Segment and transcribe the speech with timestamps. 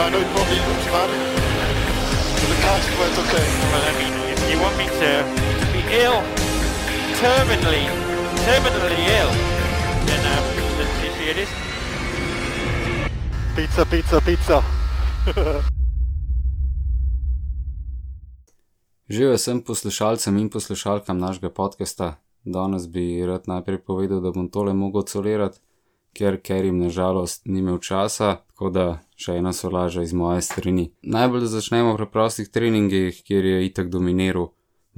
[0.00, 1.10] I know it probably looks bad.
[2.38, 3.46] But the car's quite okay.
[3.70, 5.10] Well, I mean, if you want me to
[5.74, 6.22] be ill,
[7.18, 7.84] terminally,
[8.46, 9.32] terminally ill,
[10.06, 10.44] then um,
[10.78, 11.50] let's see, see it is.
[13.56, 14.62] Pizza, pizza, pizza.
[19.08, 22.14] Živijo vsem poslušalcem in poslušalkam našega podcasta.
[22.44, 25.58] Danes bi rad najprej povedal, da bom tole mogel colirati,
[26.12, 30.88] ker Kerim nažalost ni imel časa, tako da še ena solaža iz moje strani.
[31.02, 34.48] Najbolj začnemo v preprostih treningih, kjer je itak dominiral.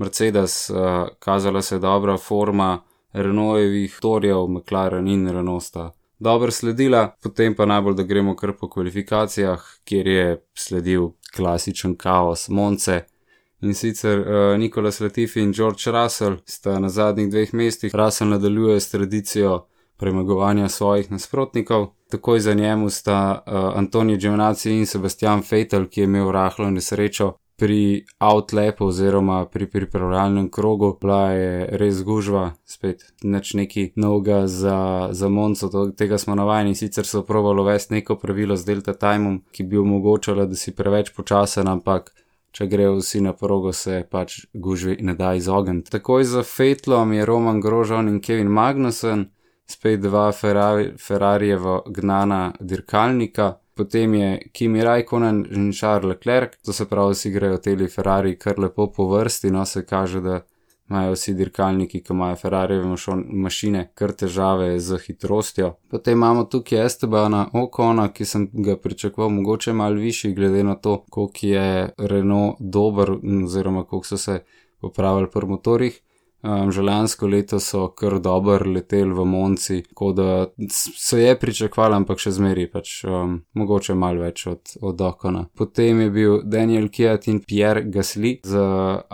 [0.01, 2.81] Mercedes, uh, kazala se je dobra forma
[3.12, 8.71] Renaultevih motorjev, McLaren in Renault sta dobro sledila, potem pa najbolj, da gremo kar po
[8.71, 13.03] kvalifikacijah, kjer je sledil klasičen kaos Monce.
[13.61, 17.93] In sicer uh, Nikolas Latifi in George Russell sta na zadnjih dveh mestih.
[17.95, 19.67] Russell nadaljuje s tradicijo
[20.01, 21.87] premagovanja svojih nasprotnikov.
[22.09, 27.34] Takoj za njemu sta uh, Antonijo Giovinazzi in Sebastian Vettel, ki je imel rahlo nesrečo
[27.61, 30.97] pri outlepu oziroma pri pripravljalnem krogu.
[31.01, 36.75] Bila je res gužva, spet nič neki novega za, za Monco, to, tega smo navajeni.
[36.75, 41.12] Sicer so provalo uvesti neko pravilo z delta timom, ki bi omogočalo, da si preveč
[41.17, 42.15] počasen, ampak
[42.56, 45.93] če grejo vsi na progo, se pač gužvi ne da izogniti.
[45.93, 49.28] Takoj za Fetlom je Roman Grožon in Kevin Magnussen,
[49.71, 53.55] spet dva Ferrari, Ferrarijeva gnana dirkalnika.
[53.75, 58.59] Potem je Kimi Raikkonen in Charles Leclerc, to se pravi, vsi grejo teli Ferrari kar
[58.59, 60.41] lepo po vrsti, no se kaže, da
[60.91, 62.97] imajo vsi dirkalniki, ki imajo Ferrarijeve
[63.27, 65.75] mašine, kar težave z hitrostjo.
[65.91, 71.05] Potem imamo tukaj Estebana Okona, ki sem ga pričakoval mogoče malo višji, glede na to,
[71.11, 74.41] koliko je Renault dober, oziroma koliko so se
[74.81, 76.00] popravili pri motorjih.
[76.43, 81.99] Um, že lansko leto so kar dobro leteli v Monci, tako da se je pričakovalo,
[82.01, 85.43] ampak še zmeri, pač um, mogoče malo več od, od Okona.
[85.53, 88.56] Potem je bil Daniel Kiat in Pierre Gasly z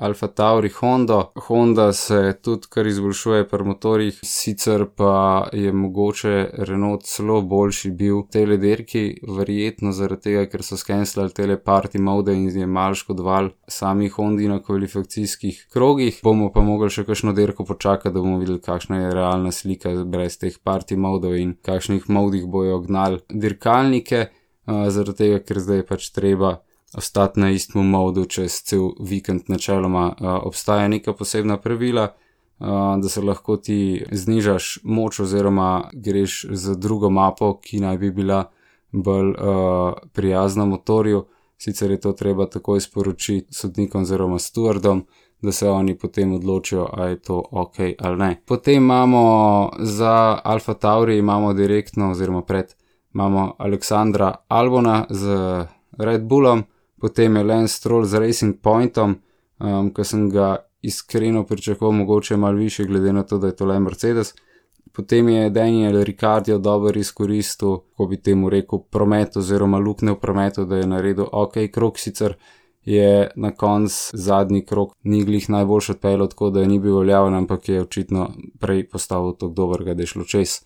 [0.06, 1.32] Alfa Tauri Honda.
[1.48, 6.36] Honda se tudi kar izboljšuje pri motorjih, sicer pa je mogoče
[6.70, 11.98] Renault celo boljši bil v tej lederki, verjetno zaradi tega, ker so skenslali tele party
[11.98, 16.22] mode in je mal škodoval sami Hondi na kvalifikacijskih krogih.
[16.22, 20.34] Bomo pa mogli še kakšno derko počakati, da bomo videli, kakšna je realna slika brez
[20.36, 24.26] teh party modov in kakšnih modih bojo gnali dirkalnike,
[24.66, 26.58] uh, zaradi tega, ker zdaj je pač treba
[26.92, 32.12] ostati na istem modu čez cel vikend, načeloma uh, obstaja neka posebna pravila.
[32.58, 38.10] Uh, da se lahko ti znižaš moč, oziroma greš z drugo mapo, ki naj bi
[38.10, 38.44] bila
[38.92, 41.24] bolj uh, prijazna motorju.
[41.56, 45.06] Sicer je to treba takoj sporočiti sodnikom oziroma stewardom,
[45.42, 48.42] da se oni potem odločijo, ali je to ok ali ne.
[48.46, 52.74] Potem imamo za Alfa Tauri, imamo direktno, oziroma pred,
[53.14, 55.26] imamo Aleksandra Albona z
[55.98, 56.64] Red Bullom,
[57.00, 59.16] potem je Lance Stroll z Racing Pointom,
[59.58, 63.66] um, ki sem ga iskreno pričakoval, mogoče malo više, glede na to, da je to
[63.66, 64.34] le Mercedes.
[64.92, 70.64] Potem je Daniel Ricardo dobro izkoristil, ko bi temu rekel, promet oziroma luknjo v prometu,
[70.64, 72.36] da je naredil ok krok, sicer
[72.86, 77.34] je na koncu zadnji krok ni glih najboljši odpeljal, tako da je ni bil veljaven,
[77.34, 78.30] ampak je očitno
[78.60, 80.60] prej postavil tako dobrega, da je šlo čez.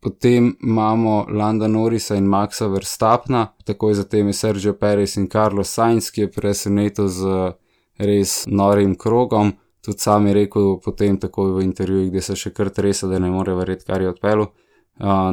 [0.00, 6.10] Potem imamo Landa Norisa in Maxa Verstapna, takoj zatem je Sergio Perez in Carlos Sainz,
[6.10, 7.52] ki je presenetil z
[7.98, 9.52] res norim krogom.
[9.84, 13.30] Tudi sam je rekel potem takoj v intervjujih, da se še kar tresa, da ne
[13.30, 14.46] more verjeti, kar je odpeljal,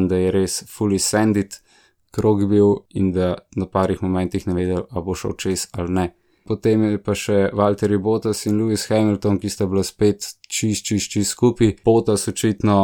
[0.08, 1.62] da je res fully sandit
[2.12, 6.08] krog bil in da na parih momentih ne vedel, ali bo šel čez ali ne.
[6.48, 11.12] Potem je pa še Walter Bottas in Lewis Hamilton, ki sta bila spet čist, čist,
[11.14, 11.76] čist skupaj.
[11.86, 12.78] Bottas očitno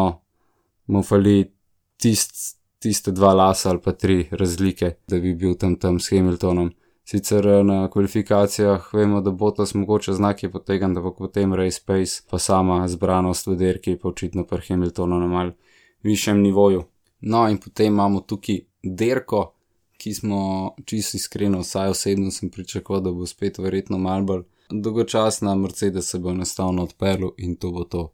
[0.87, 1.41] mu fali
[1.97, 6.71] tist, tiste dva lasa ali pa tri razlike, da bi bil tam tam s Hamiltonom.
[7.07, 12.21] Sicer na kvalifikacijah vemo, da bo to mogoče znaki potegan, da bo potem Race Pace,
[12.29, 15.51] pa sama zbranost v derki, pa očitno pri Hamiltonu na mal
[16.03, 16.83] višjem nivoju.
[17.21, 19.53] No, in potem imamo tukaj derko,
[19.97, 25.55] ki smo čisto iskreno, vsaj osebno sem pričakoval, da bo spet verjetno mal bolj dolgočasna,
[25.55, 28.11] Mercedes se bo enostavno odpeljal in to bo to.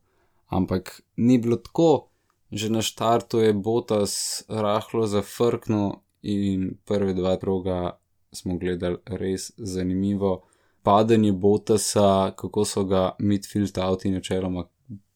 [0.47, 2.07] Ampak ni bilo tako,
[2.51, 5.91] že na štartu je Botas rahlo zafrknil
[6.21, 7.99] in prve dva kroga
[8.31, 10.43] smo gledali res zanimivo.
[10.83, 14.65] Padanje Botasa, kako so ga midfield avti načeloma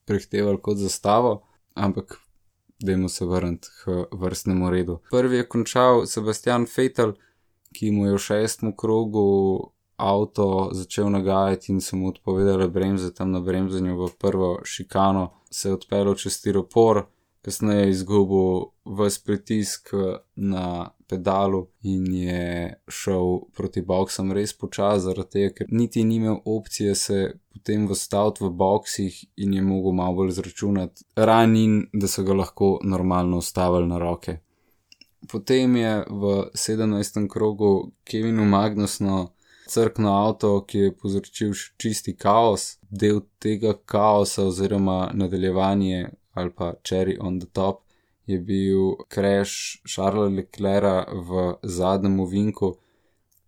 [0.05, 1.41] prehtevali kot zastavo,
[1.75, 2.21] ampak
[2.79, 4.99] dajmo se vrniti k vrstnemu redu.
[5.11, 7.13] Prvi je končal Sebastian Fetel,
[7.73, 9.25] ki mu je v šestem krogu
[9.97, 15.69] avto začel nagajati in so mu odpovedali bremze tam na bremzanju v prvo šikano, se
[15.69, 17.05] je odpeljal čez tiropor,
[17.47, 19.89] kasneje je izgubil vse pritisk
[20.35, 26.41] na pedalu in je šel proti boksam res počasi, zaradi tega, ker niti ni imel
[26.45, 27.19] opcije se
[27.53, 32.73] potem vstaviti v boksih in je mogel malo bolj zračunati ranin, da so ga lahko
[32.83, 34.37] normalno ustavili na roke.
[35.31, 37.23] Potem je v 17.
[37.31, 39.31] krogu Kevinu Magnusno
[39.67, 47.17] crkno avto, ki je povzročil čisti kaos, del tega kaosa oziroma nadaljevanje ali pa cherry
[47.19, 47.87] on the top
[48.27, 52.75] je bil crash Charlesa Leclerca v zadnjem ovinku,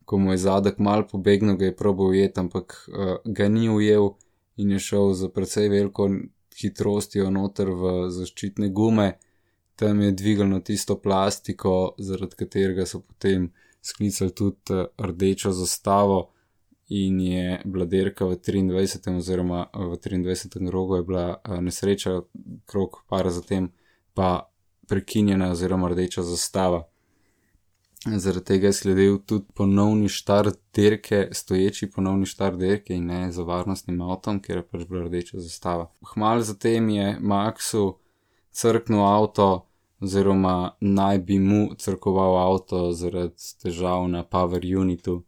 [0.05, 4.15] ko mu je zadek mal pobegnil, ga je probo ujet, ampak uh, ga ni ujel
[4.57, 6.07] in je šel za precej veliko
[6.59, 9.11] hitrostjo noter v zaščitne gume.
[9.75, 13.51] Tam je dvignil tisto plastiko, zaradi katerega so potem
[13.83, 16.31] sklicali tudi uh, rdečo zastavo.
[16.89, 19.17] In je bila dirka v 23.
[19.17, 20.67] oziroma v 23.
[20.67, 22.21] krogu, je bila uh, nesreča,
[22.65, 23.69] krok par zatem,
[24.13, 24.49] pa
[24.89, 26.87] prekinjena oziroma rdeča zastava.
[28.05, 33.43] Zaradi tega je sledil tudi ponovni štart dirke, stoječi ponovni štart dirke in ne za
[33.43, 35.91] varnostnim avtom, ker je pač bila rdeča zastava.
[36.13, 37.99] Hmal zatem je Maxu
[38.51, 39.67] crknil avto,
[39.99, 45.23] oziroma naj bi mu crkoval avto zaradi težav na Power Unitu,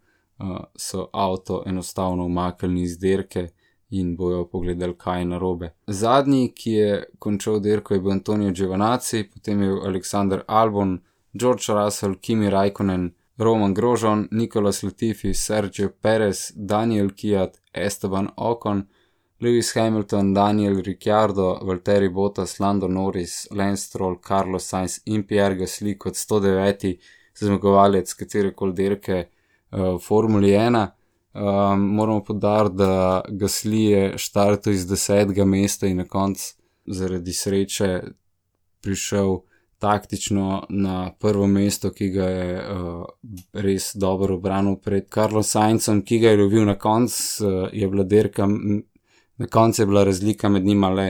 [0.75, 3.47] so avto enostavno umaknili iz dirke
[3.89, 5.73] in bojo pogledali, kaj je narobe.
[5.87, 10.99] Zadnji, ki je končal dirko, je bil Antonijo Giovanazzi, potem je bil Aleksandr Albon,
[11.33, 18.85] George Russell, Kimi Raikkonen, Roman Grožon, Nikolas Latifi, Sergio Perez, Daniel Kijat, Esteban Ocon,
[19.41, 25.97] Lewis Hamilton, Daniel Ricciardo, Valtteri Bottas, Lando Norris, Lance Stroll, Carlos Sainz in Pierre Gasly
[25.97, 26.97] kot 109.
[27.33, 29.29] zmagovalec katerekoli dirke
[29.71, 30.87] uh, Formule 1.
[31.33, 36.53] Um, moramo podariti, da Gasly je štartil iz desetega mesta in na koncu
[36.85, 38.01] zaradi sreče
[38.81, 39.37] prišel
[39.79, 43.05] taktično na prvo mesto, ki ga je uh,
[43.53, 47.15] res dobro obranil pred Karlom Saincem, ki ga je lovil na koncu,
[47.45, 48.47] uh, je bila derka,
[49.37, 51.07] na koncu je bila razlika med njima le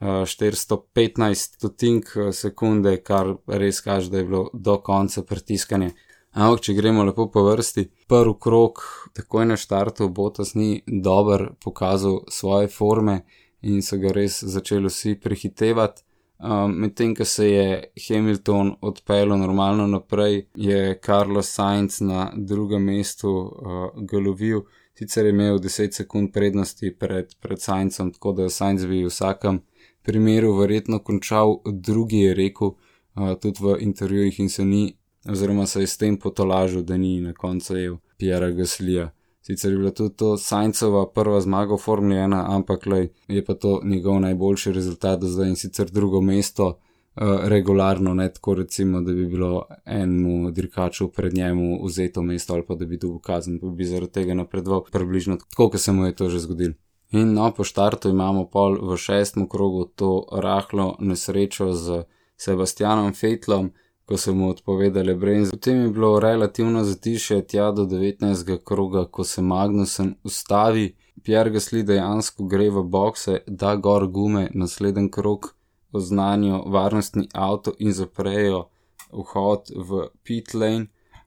[0.00, 5.94] uh, 415 stotink sekunde, kar res kaže, da je bilo do konca pritiskanje.
[6.30, 8.82] Ampak, če gremo lepo po vrsti, prvi krok,
[9.18, 13.24] takoj na štartu, Botas ni dober pokazal svoje forme
[13.66, 16.04] in so ga res začeli vsi prehitevati.
[16.40, 17.64] Um, Medtem, ko se je
[18.06, 24.62] Hamilton odpeljal normalno naprej, je Carlos Sainz na drugem mestu uh, galovil,
[24.94, 29.60] sicer je imel 10 sekund prednosti pred, pred Saincem, tako da Sainz bi v vsakem
[30.06, 34.86] primeru verjetno končal, drugi je rekel uh, tudi v intervjujih in se ni
[35.28, 39.10] oziroma se je s tem potolažil, da ni na koncu jev Pjera Gaslija.
[39.42, 43.54] Sicer je bila tudi to Sajncova prva zmaga v Formuli 1, ampak lej, je pa
[43.54, 49.00] to njegov najboljši rezultat do zdaj in sicer drugo mesto uh, regularno, ne tako recimo,
[49.00, 53.58] da bi bilo enemu dirkaču pred njemu vzeto mesto ali pa da bi bil kazen,
[53.60, 56.74] pa bi zaradi tega napredoval približno tako, kot se mu je to že zgodilo.
[57.10, 62.04] In no, po štartu imamo pol v šestem krogu to rahlo nesrečo z
[62.36, 63.72] Sebastianom Fetlom,
[64.10, 65.50] ko so mu odpovedali Brains.
[65.50, 68.58] Potem je bilo relativno zatišje tja do 19.
[68.64, 75.10] kroga, ko se Magnusen ustavi, Pierre Gasly dejansko gre v bokse, da gor gume, naslednji
[75.10, 75.54] krog
[75.92, 78.64] oznanijo varnostni avto in zaprejo
[79.12, 80.86] vhod v pit lane,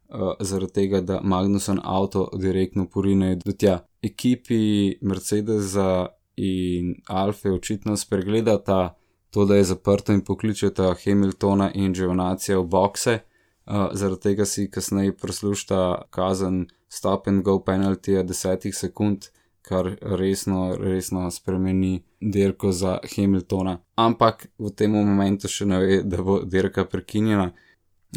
[0.09, 3.77] uh, zaradi tega, da Magnusen avto direktno porine do tja.
[4.01, 8.97] Ekipi Mercedesa in Alfa očitno spregledata
[9.33, 13.19] to, da je zaprto in pokličeta Hamiltona in Giovanacija v bokse,
[13.65, 19.25] uh, zaradi tega si kasneje proslušta kazen stop and go penalty 10 sekund,
[19.61, 23.77] kar resno, resno spremeni dirko za Hamiltona.
[23.95, 27.49] Ampak v tem momentu še ne ve, da bo dirka prekinjena.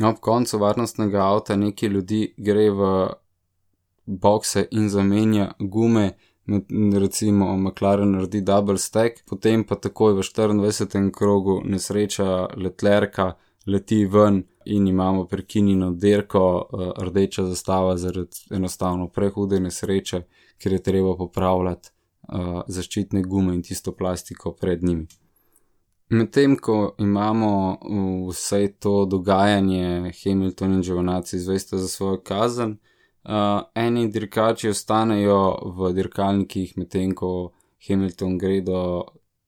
[0.04, 2.90] Ob koncu varnostnega avta neki ljudi gre v
[4.06, 6.10] bokse in zamenja gume,
[7.00, 11.10] recimo McLaren naredi double stack, potem pa takoj v 24.
[11.10, 13.34] krogu nesreča letlerka
[13.66, 20.22] leti ven in imamo prekinjeno dirko, eh, rdeča zastava zaradi enostavno prehude nesreče,
[20.58, 21.90] ker je treba popravljati
[22.28, 25.06] uh, zaščitne gume in tisto plastiko pred njimi.
[26.08, 27.78] Medtem ko imamo
[28.30, 32.95] vse to dogajanje, Hamilton in Giovanni zvesta za svojo kazen, uh,
[33.74, 37.52] eni dirkači ostanejo v dirkalnikih, medtem ko
[37.88, 38.80] Hamilton gre do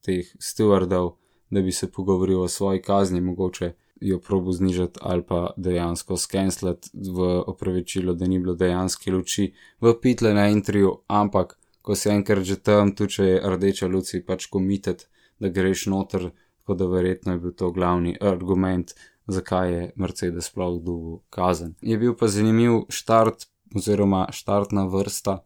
[0.05, 1.15] teh stewardov,
[1.51, 6.91] da bi se pogovoril o svoji kazni, mogoče jo probo znižati ali pa dejansko skenslati
[6.95, 12.45] v opravičilo, da ni bilo dejanske luči v pitle na intervju, ampak ko si enkrat
[12.45, 15.09] že tam, tu če je rdeča luč, pač komitet,
[15.41, 16.31] da greš noter,
[16.61, 18.95] tako da verjetno je bil to glavni argument,
[19.27, 21.75] zakaj je Mercedes sploh dobil kazen.
[21.81, 25.39] Je bil pa zanimiv štart oziroma štartna vrsta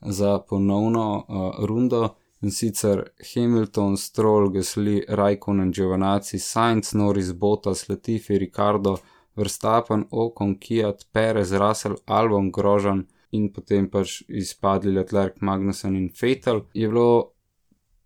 [0.00, 2.08] za ponovno uh, rundo.
[2.40, 3.02] In sicer
[3.34, 8.96] Hamilton, Stroll, Gasly, Raikkonen, Giovanni, Sainz, Norris, Bottas, Latifi, Ricardo,
[9.36, 16.62] Verstappen, Ocon, Kiat, Perez, Russell, Albon, Grožan in potem pač izpadli Leclerc, Magnussen in Fatal.
[16.74, 17.34] Je bilo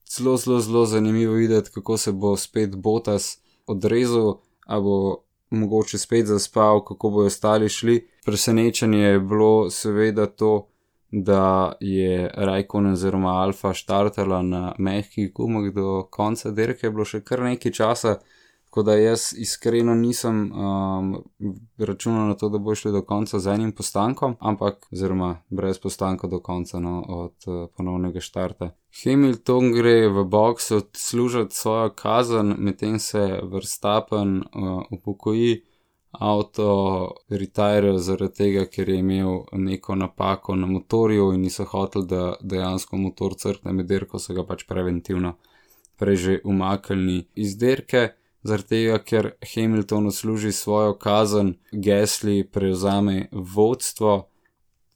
[0.09, 6.27] zelo, zelo, zelo zanimivo videti, kako se bo spet Bottas odrezal, a bo mogoče spet
[6.27, 8.09] zaspal, kako bojo ostali šli.
[8.25, 10.69] Presenečenje je bilo seveda to,
[11.13, 17.21] da je Rajkon oziroma Alfa štartala na mehkih gumah do konca dirke, je bilo še
[17.21, 18.15] kar nekaj časa,
[18.73, 21.25] tako da jaz iskreno nisem um,
[21.79, 26.27] računal na to, da bo šli do konca z enim postankom, ampak oziroma brez postanka
[26.27, 28.71] do konca no, od uh, ponovnega štarta.
[29.05, 35.61] Hamilton gre v box odslužiti svojo kazen, medtem se vrstapen uh, upokoji
[36.11, 42.35] avto retiriral zaradi tega, ker je imel neko napako na motorju in niso hoteli, da
[42.41, 45.37] dejansko motor crkne med dirko, so ga pač preventivno
[46.01, 48.09] prej že umaknili iz dirke.
[48.43, 54.33] Zaradi tega, ker Hamilton služi svojo kazen, Gesli prevzame vodstvo,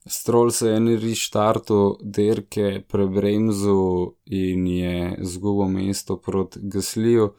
[0.07, 7.33] Stroll se je na reštartu dirke prebremzu in je zgubil mesto proti Gasliju,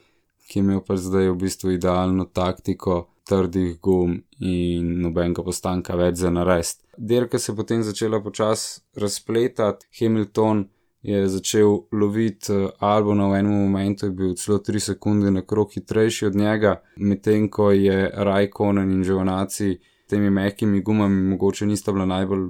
[0.47, 6.19] ki je imel pa zdaj v bistvu idealno taktiko, trdih gum in nobenega postanka več
[6.19, 6.83] za narest.
[6.97, 10.67] Dirka se je potem začela počasi razpletati, Hamilton
[11.07, 15.73] je začel loviti eh, Albona v enem momentu, je bil celo 3 sekunde na krok
[15.73, 22.05] hitrejši od njega, medtem ko je Rajkonen in Žonaci temi mehkimi gumami mogoče nista bila
[22.05, 22.49] najbolj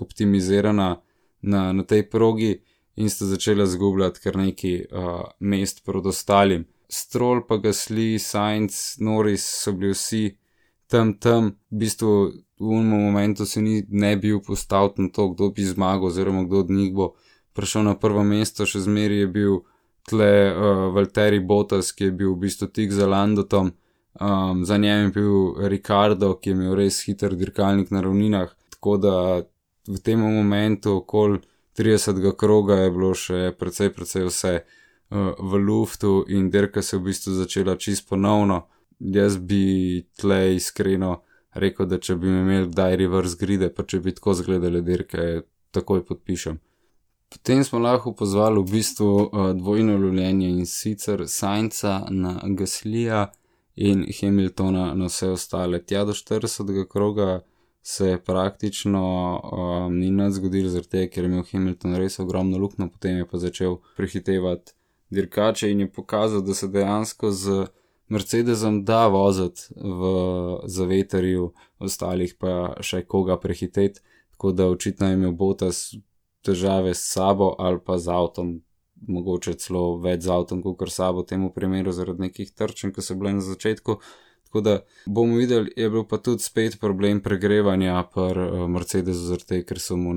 [0.00, 1.00] optimizirana
[1.42, 2.62] na, na tej progi
[2.96, 6.64] in sta začela zgubljati kar nekaj uh, mest proti ostalim.
[6.88, 10.36] Stroll, pa Gasly, Sainz, Norris so bili vsi
[10.86, 13.82] tam, tam, v bistvu v unem momentu se ni
[14.16, 17.14] bil postavil na to, kdo bi zmagal, oziroma kdo od njih bo
[17.52, 19.60] prišel na prvo mesto, še zmeraj je bil
[20.08, 23.72] tle uh, Valtteri Bottas, ki je bil v bistvu tik za Landotom,
[24.20, 28.96] um, za njim je bil Ricardo, ki je imel res hiter dirkalnik na ravninah, tako
[28.98, 29.16] da
[29.88, 31.40] v tem momentu, okoli
[31.78, 32.20] 30.
[32.36, 34.54] kroga, je bilo še precej, precej vse
[35.38, 38.66] v luftu in dirka se je v bistvu začela čist ponovno.
[38.98, 41.22] Jaz bi tle iskreno
[41.54, 45.42] rekel, da če bi imel kdaj reverse gride, pa če bi tako zgledali dirke,
[45.74, 46.60] takoj podpišem.
[47.32, 53.32] Potem smo lahko pozvali v bistvu uh, dvojno lovljenje in sicer Sajnca na Gaslija
[53.76, 55.80] in Hamiltona na vse ostale.
[55.82, 56.88] Tja do 40.
[56.88, 57.40] kroga
[57.82, 59.02] se je praktično
[59.42, 63.26] um, ni nad zgodil, zaradi tega, ker je imel Hamilton res ogromno luknjo, potem je
[63.26, 64.72] pa začel prehitevati
[65.10, 67.66] dirkače in je pokazal, da se dejansko z
[68.08, 70.12] Mercedesom da voziti v
[70.68, 75.94] zaveterju, ostalih pa še koga prehiteti, tako da očitno je imel Botas
[76.44, 78.60] težave s sabo ali pa z avtom,
[79.08, 83.02] mogoče celo več z avtom, kot s sabo, v tem primeru zaradi nekih trčen, ki
[83.02, 83.98] so bile na začetku.
[84.46, 84.74] Tako da
[85.06, 89.80] bomo videli, je bil pa tudi spet problem pregrevanja pri uh, Mercedesu, zaradi tega, ker
[89.80, 90.12] so mu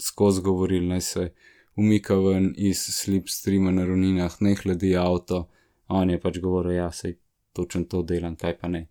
[0.00, 1.26] skozi govorili, naj se
[1.76, 5.44] umika ven iz slipstreama na ravninah, ne hladi avto,
[5.92, 7.18] on je pač govoril, ja, sej
[7.52, 8.86] točen to delam, kaj pa ne.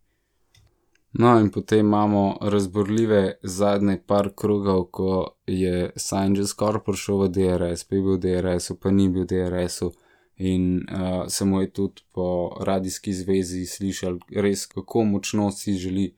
[1.18, 7.86] No, in potem imamo razborljive zadnje par krogov, ko je Sanchez skoraj prišel v DRS,
[7.88, 9.94] pa je bil v DRS-u, pa ni bil v DRS-u.
[10.38, 16.10] In uh, se mu je tudi po radijski zvezi slišal, res kako močno si želi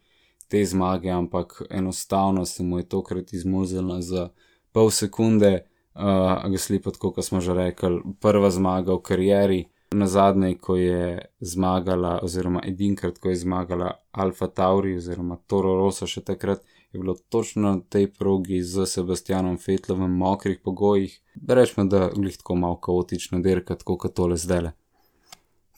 [0.48, 4.30] te zmage, ampak enostavno se mu je tokrat izmuzila za
[4.72, 10.75] pol sekunde, uh, Gasly, kot smo že rekli, prva zmaga v karieri, na zadnje, ko
[10.75, 17.00] je zmagala, oziroma edinkrat, ko je zmagala Alfa Tauri, oziroma Toro Rosa, še takrat je
[17.00, 21.20] bilo točno na tej progi z Sebastianom Fetlom v mokrih pogojih.
[21.48, 24.72] Rečemo, da je tako malo kaotično dirka, tako kot tole zdaj.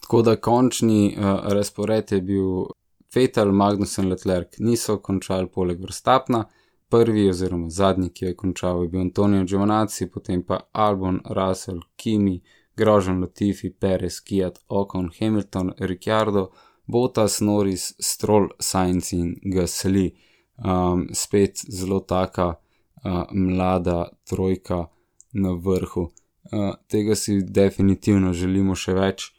[0.01, 2.66] Tako da končni uh, razpored je bil
[3.13, 6.46] Fetal, Magnus in Leclerc, niso končali poleg vrstapna
[6.89, 12.39] prvi oziroma zadnji, ki je končal, je bil Antonijo Giovanazzi, potem pa Albon, Russell, Kimi,
[12.80, 16.50] Grožen, Latifi, Perez, Kiat, Ocon, Hamilton, Ricciardo,
[16.88, 20.14] Bottas, Norris, Stroll, Sainz in Gasly.
[20.60, 24.88] Um, spet zelo taka uh, mlada trojka
[25.34, 26.10] na vrhu.
[26.52, 29.30] Uh, tega si definitivno želimo še več.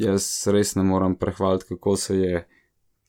[0.00, 2.44] Jaz res ne morem prehvaliti, kako se je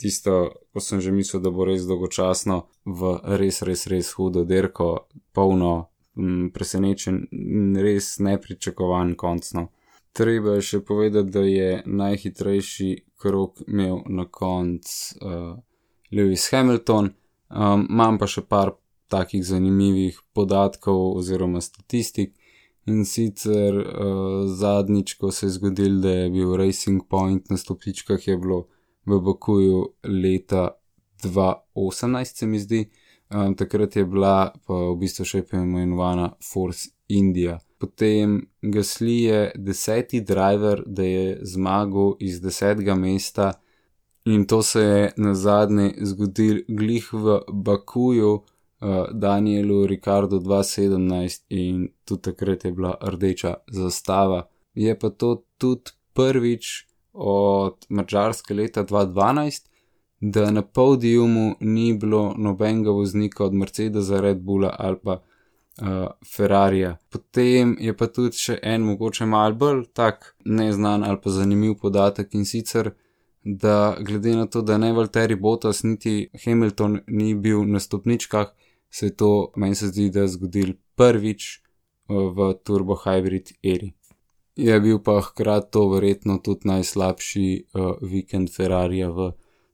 [0.01, 5.05] tisto, ko sem že mislil, da bo res dolgočasno, v res, res, res hudo derko,
[5.31, 7.21] polno m, presenečen
[7.77, 9.69] res nepričakovan koncno.
[10.11, 12.89] Treba je še povedati, da je najhitrejši
[13.21, 15.55] krok imel na koncu uh,
[16.11, 17.13] Lewis Hamilton,
[17.49, 18.73] um, imam pa še par
[19.11, 22.35] takih zanimivih podatkov oziroma statistik.
[22.89, 28.27] In sicer uh, zadnjič, ko se je zgodil, da je bil Racing Point na stopničkah,
[28.27, 28.65] je bilo
[29.05, 30.71] v Bakuju leta
[31.23, 32.85] 2018, se mi zdi.
[33.29, 37.59] Um, takrat je bila pa v bistvu še poimenovana Force India.
[37.81, 43.53] Potem Gasly je deseti driver, da je zmagal iz desetega mesta
[44.25, 48.43] in to se je na zadnje zgodil glih v Bakuju, uh,
[49.11, 54.47] Danielu Ricardo 2017 in tudi takrat je bila rdeča zastava.
[54.73, 59.67] Je pa to tudi prvič od mačarske leta 2012,
[60.21, 65.21] da na podiumu ni bilo nobenega voznika od Mercedesa, Red Bulla ali pa
[65.81, 66.97] uh, Ferrarija.
[67.09, 72.33] Potem je pa tudi še en mogoče mal bolj tak neznan ali pa zanimiv podatek
[72.37, 72.91] in sicer,
[73.43, 78.47] da glede na to, da ne Valtteri Bottas niti Hamilton ni bil na stopničkah,
[78.89, 81.61] se je to meni se zdi, da je zgodil prvič uh,
[82.35, 83.93] v Turbo Hybrid eri.
[84.55, 89.31] Je bil pa hkrati to verjetno tudi najslabši uh, vikend Ferrarija v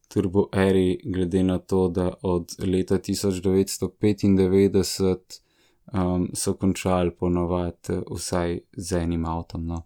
[0.08, 5.47] Turbo eri, glede na to, da od leta 1995
[5.94, 9.66] um, so končali ponovadi vsaj z enim avtom.
[9.66, 9.84] No.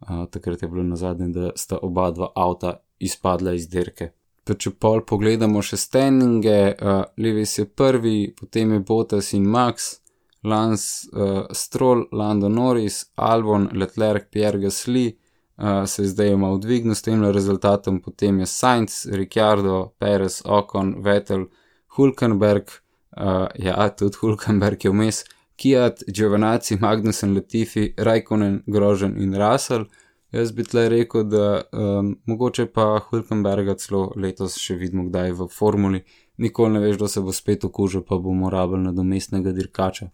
[0.00, 4.10] Uh, takrat je bilo na zadnje, da sta oba dva avta izpadla iz dirke.
[4.44, 9.94] Pa če pol pogledamo še standinge, uh, Lewis je prvi, potem je Bottas in Max,
[10.44, 15.06] Lance uh, Stroll, Lando Norris, Albon, Leclerc, Pierre Gasly,
[15.56, 21.46] uh, se zdaj ima odvignil s tem rezultatom, potem je Sainz, Ricciardo, Perez, Ocon, Vettel,
[21.96, 22.68] Hulkenberg,
[23.16, 25.24] uh, ja, tudi Hulkenberg je vmes,
[25.56, 29.86] Kiat, Giovanazzi, Magnussen, Latifi, Raikkonen, Grožen in Russell.
[30.34, 35.46] Jaz bi tle rekel, da um, mogoče pa Hulkenberga celo letos še vidimo kdaj v
[35.46, 36.00] formuli,
[36.42, 40.10] nikoli ne veš, da se bo spet okužil, pa bomo rabili nadomestnega dirkača.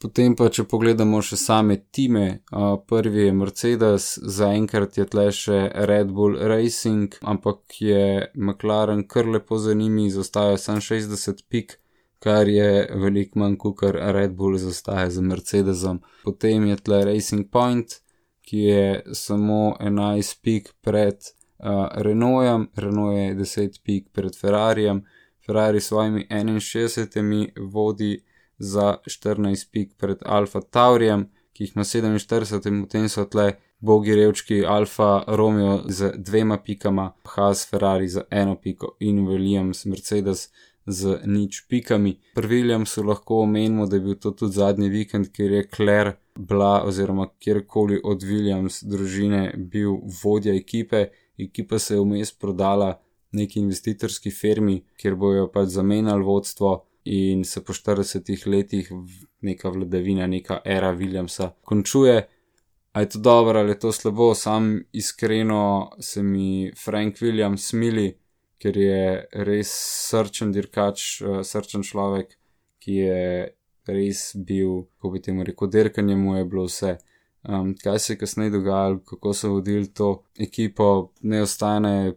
[0.00, 4.06] Potem pa, če pogledamo še same time, uh, prvi je Mercedes,
[4.38, 5.58] zaenkrat je tle še
[5.90, 11.76] Red Bull Racing, ampak je McLaren kar lepo za njimi, zostaja samo 60 pik
[12.20, 16.02] kar je veliko manj kot kar Red Bull zastaja za Mercedesom.
[16.24, 18.00] Potem je tle Racing Point,
[18.44, 25.04] ki je samo 11 pik pred uh, Renaultom, Renault je 10 pik pred Ferrarijem,
[25.46, 28.24] Ferrari s svojimi 61 vodi
[28.58, 33.52] za 14 pik pred Alfa Taurijem, ki jih ima 47, potem so tle.
[33.80, 40.50] Bogi revčki Alfa Romeo z dvema pikama, Haas Ferrari z eno piko in Williams Mercedes
[40.92, 42.18] z nič pikami.
[42.34, 46.82] Pri Williamsu lahko omenimo, da je bil to tudi zadnji vikend, kjer je Claire bila
[46.84, 51.06] oziroma kjerkoli od Williams družine bil vodja ekipe.
[51.38, 53.00] Ekipa se je vmes prodala
[53.32, 58.90] neki investitorski firmi, kjer bojo pač zamenjali vodstvo in se po 40 letih
[59.40, 62.28] neka vladavina, neka era Williamsa končuje.
[62.92, 68.18] A je to dobro ali je to slabo, sam iskreno se mi Frank Williams smili,
[68.60, 69.04] ker je
[69.48, 69.70] res
[70.10, 72.36] srčen dirkač, uh, srčen človek,
[72.80, 73.22] ki je
[73.90, 76.98] res bil, kako bi temu rekel, dirkanje mu je bilo vse.
[77.48, 82.12] Um, kaj se je kasneje dogajalo, kako so vodili to ekipo, ne ostane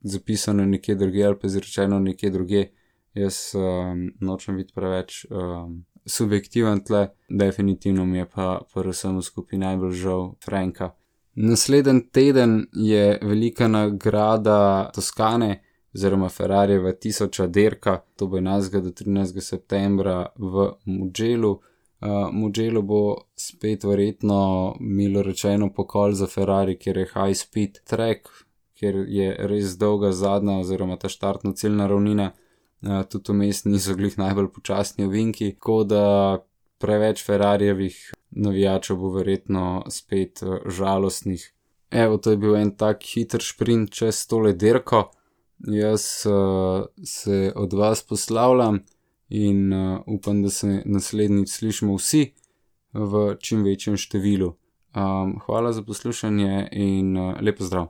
[0.00, 2.66] zapisano nekje druge ali pa izrečeno nekje druge.
[3.14, 9.92] Jaz um, nočem biti preveč um, subjektiven tle, definitivno mi je pa vsem skupaj najbolj
[9.92, 10.92] žal Franka.
[11.38, 15.62] Naslednji teden je velika nagrada Toskane,
[15.94, 18.80] oziroma Ferrarieva tisoča derka, to bo 11.
[18.80, 19.40] do 13.
[19.40, 21.50] septembra v Mugellu.
[22.00, 28.28] Uh, Mugello bo spet verjetno, milo rečeno, pokol za Ferrari, ker je high speed track,
[28.80, 34.16] ker je res dolga zadnja, oziroma ta štartna ciljna ravnina, uh, tudi vmes niso glih
[34.18, 36.04] najbolj počasni ovinki, tako da
[36.80, 41.52] preveč Ferrarijevih navijačev bo verjetno spet uh, žalostnih.
[41.90, 45.10] Evo, to je bil en tak hiter sprint čez tole dirko.
[45.58, 48.82] Jaz uh, se od vas poslavljam
[49.28, 52.32] in uh, upam, da se naslednjič slišimo vsi
[52.92, 54.54] v čim večjem številu.
[54.96, 57.88] Um, hvala za poslušanje in uh, lepo zdrav.